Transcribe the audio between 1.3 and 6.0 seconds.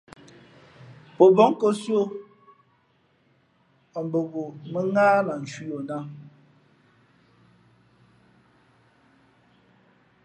bα̌ nkōsī o mbα wo mᾱŋáh lah cwī yo